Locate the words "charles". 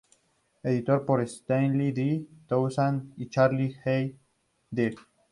3.29-3.77